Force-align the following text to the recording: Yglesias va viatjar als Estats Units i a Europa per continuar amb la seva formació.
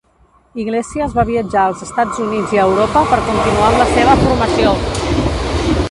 Yglesias 0.61 1.11
va 1.17 1.25
viatjar 1.27 1.65
als 1.65 1.83
Estats 1.87 2.21
Units 2.29 2.57
i 2.57 2.61
a 2.61 2.65
Europa 2.71 3.05
per 3.13 3.21
continuar 3.29 3.69
amb 3.71 3.83
la 3.85 3.89
seva 3.93 4.19
formació. 4.27 4.77